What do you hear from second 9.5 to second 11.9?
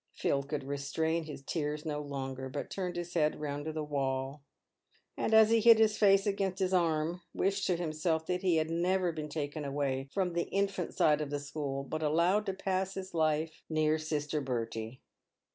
away from the infant side of the school,